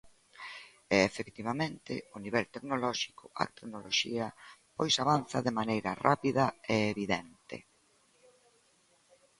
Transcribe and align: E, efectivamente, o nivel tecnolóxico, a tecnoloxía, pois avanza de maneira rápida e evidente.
E, 0.95 0.97
efectivamente, 1.09 1.93
o 2.15 2.17
nivel 2.25 2.45
tecnolóxico, 2.55 3.23
a 3.41 3.43
tecnoloxía, 3.55 4.27
pois 4.77 4.93
avanza 5.03 5.37
de 5.45 5.55
maneira 5.59 5.91
rápida 6.07 6.45
e 6.73 6.75
evidente. 6.93 7.57